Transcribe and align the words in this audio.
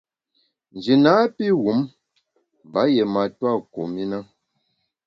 Nji 0.75 0.93
napi 1.03 1.45
wum 1.63 1.79
mba 2.67 2.81
yié 2.93 3.03
matua 3.13 3.51
kum 3.73 3.91
i 4.03 4.05
na. 4.11 4.19